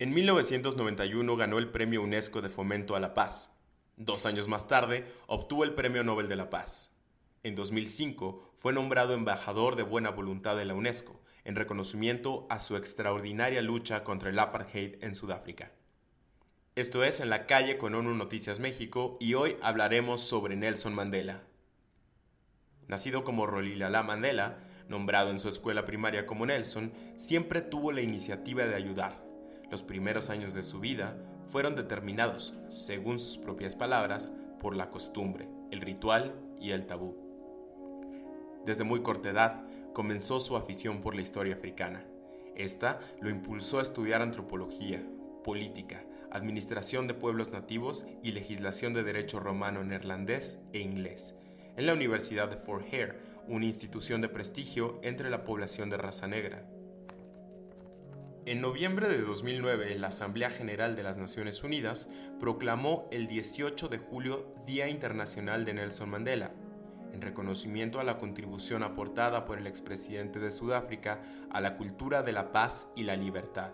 [0.00, 3.52] En 1991 ganó el Premio UNESCO de Fomento a la Paz.
[3.98, 6.94] Dos años más tarde obtuvo el Premio Nobel de la Paz.
[7.42, 12.78] En 2005 fue nombrado embajador de buena voluntad de la UNESCO, en reconocimiento a su
[12.78, 15.70] extraordinaria lucha contra el apartheid en Sudáfrica.
[16.76, 21.42] Esto es En la calle con ONU Noticias México y hoy hablaremos sobre Nelson Mandela.
[22.88, 28.64] Nacido como Rolilala Mandela, nombrado en su escuela primaria como Nelson, siempre tuvo la iniciativa
[28.64, 29.29] de ayudar
[29.70, 31.16] los primeros años de su vida
[31.46, 37.16] fueron determinados, según sus propias palabras, por la costumbre, el ritual y el tabú.
[38.64, 42.04] Desde muy corta edad comenzó su afición por la historia africana.
[42.54, 45.02] Esta lo impulsó a estudiar antropología,
[45.42, 51.34] política, administración de pueblos nativos y legislación de derecho romano neerlandés e inglés
[51.76, 53.18] en la Universidad de Fort Hare,
[53.48, 56.62] una institución de prestigio entre la población de raza negra.
[58.46, 62.08] En noviembre de 2009, la Asamblea General de las Naciones Unidas
[62.40, 66.54] proclamó el 18 de julio Día Internacional de Nelson Mandela,
[67.12, 72.32] en reconocimiento a la contribución aportada por el expresidente de Sudáfrica a la cultura de
[72.32, 73.72] la paz y la libertad.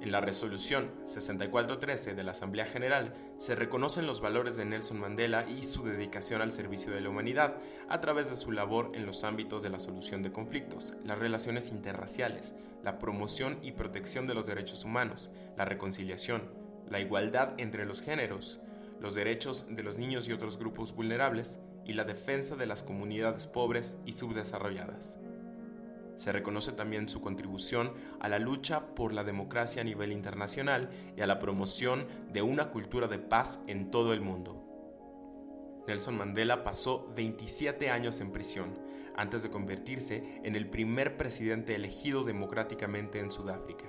[0.00, 5.44] En la resolución 6413 de la Asamblea General se reconocen los valores de Nelson Mandela
[5.48, 7.56] y su dedicación al servicio de la humanidad
[7.88, 11.70] a través de su labor en los ámbitos de la solución de conflictos, las relaciones
[11.70, 16.48] interraciales, la promoción y protección de los derechos humanos, la reconciliación,
[16.88, 18.60] la igualdad entre los géneros,
[19.00, 23.48] los derechos de los niños y otros grupos vulnerables y la defensa de las comunidades
[23.48, 25.18] pobres y subdesarrolladas.
[26.18, 31.20] Se reconoce también su contribución a la lucha por la democracia a nivel internacional y
[31.20, 34.64] a la promoción de una cultura de paz en todo el mundo.
[35.86, 38.76] Nelson Mandela pasó 27 años en prisión
[39.16, 43.86] antes de convertirse en el primer presidente elegido democráticamente en Sudáfrica.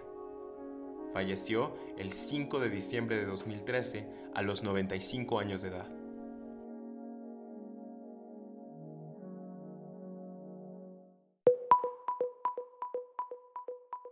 [1.14, 5.90] Falleció el 5 de diciembre de 2013 a los 95 años de edad.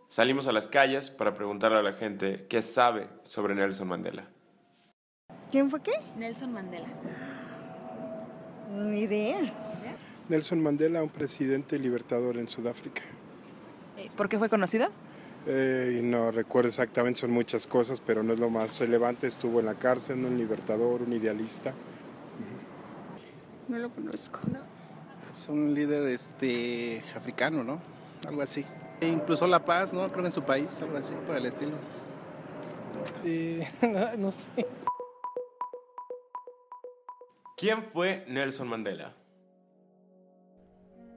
[0.08, 4.26] Salimos a las calles para preguntarle a la gente qué sabe sobre Nelson Mandela.
[5.50, 5.92] ¿Quién fue qué?
[6.16, 6.88] Nelson Mandela.
[8.74, 9.36] Ni idea.
[10.30, 13.02] Nelson Mandela, un presidente libertador en Sudáfrica.
[13.98, 14.88] Eh, ¿Por qué fue conocido?
[15.46, 19.26] Eh, no recuerdo exactamente, son muchas cosas, pero no es lo más relevante.
[19.26, 21.74] Estuvo en la cárcel, un libertador, un idealista.
[23.68, 24.40] No lo conozco.
[24.50, 24.60] No.
[25.38, 27.78] Es un líder este, africano, ¿no?
[28.26, 28.64] Algo así.
[29.00, 30.08] E incluso la paz, ¿no?
[30.08, 31.76] Creo que en su país, algo así, por el estilo.
[33.24, 34.66] Eh, no, no sé.
[37.56, 39.14] ¿Quién fue Nelson Mandela?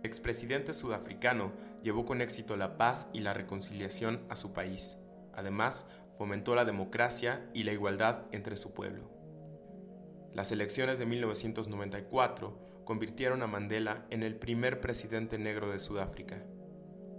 [0.03, 1.51] Expresidente sudafricano,
[1.83, 4.97] llevó con éxito la paz y la reconciliación a su país.
[5.33, 5.85] Además,
[6.17, 9.09] fomentó la democracia y la igualdad entre su pueblo.
[10.33, 16.43] Las elecciones de 1994 convirtieron a Mandela en el primer presidente negro de Sudáfrica.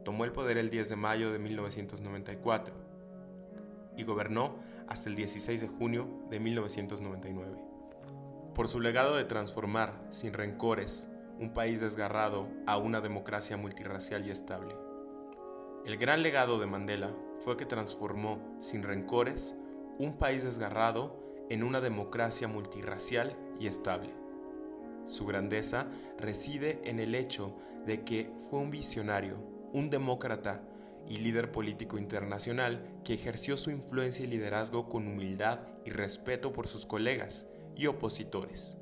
[0.05, 2.75] Tomó el poder el 10 de mayo de 1994
[3.97, 4.57] y gobernó
[4.89, 7.57] hasta el 16 de junio de 1999.
[8.55, 11.09] Por su legado de transformar, sin rencores,
[11.39, 14.75] un país desgarrado a una democracia multirracial y estable.
[15.87, 19.57] El gran legado de Mandela fue que transformó, sin rencores,
[19.99, 21.19] un país desgarrado
[21.49, 24.15] en una democracia multirracial y estable.
[25.07, 30.63] Su grandeza reside en el hecho de que fue un visionario, un demócrata
[31.09, 36.69] y líder político internacional que ejerció su influencia y liderazgo con humildad y respeto por
[36.69, 37.47] sus colegas
[37.77, 38.79] y opositores.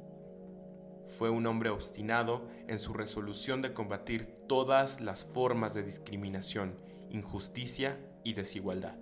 [1.08, 6.76] Fue un hombre obstinado en su resolución de combatir todas las formas de discriminación,
[7.10, 8.96] injusticia y desigualdad.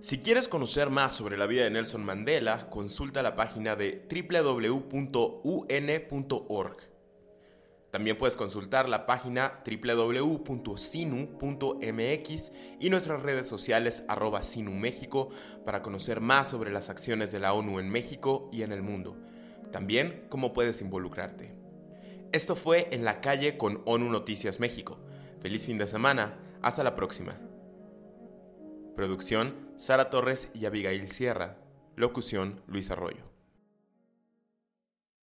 [0.00, 4.90] Si quieres conocer más sobre la vida de Nelson Mandela, consulta la página de www.un.org.
[7.90, 10.52] También puedes consultar la página www.sinu.mx
[12.78, 14.40] y nuestras redes sociales arroba
[15.64, 19.16] para conocer más sobre las acciones de la ONU en México y en el mundo.
[19.72, 21.54] También cómo puedes involucrarte.
[22.32, 25.00] Esto fue En la calle con ONU Noticias México.
[25.40, 26.38] Feliz fin de semana.
[26.62, 27.36] Hasta la próxima.
[28.94, 31.56] Producción, Sara Torres y Abigail Sierra.
[31.96, 33.39] Locución, Luis Arroyo.